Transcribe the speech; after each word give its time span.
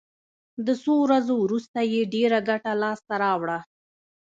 د 0.65 0.67
څو 0.83 0.93
ورځو 1.05 1.35
وروسته 1.39 1.79
یې 1.91 2.01
ډېره 2.13 2.39
ګټه 2.49 2.71
لاس 2.81 2.99
ته 3.07 3.13
راوړه. 3.23 3.59